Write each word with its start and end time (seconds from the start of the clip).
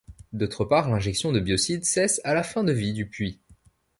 D'autre 0.33 0.65
part, 0.65 0.89
l'injection 0.89 1.31
de 1.31 1.39
biocide 1.39 1.85
cesse 1.85 2.21
à 2.23 2.33
la 2.33 2.41
fin 2.41 2.63
de 2.63 2.73
vie 2.73 2.91
du 2.93 3.07
puits. 3.07 3.39